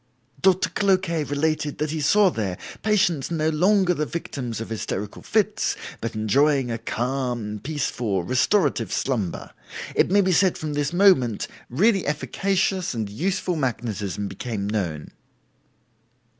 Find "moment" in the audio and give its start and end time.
10.91-11.47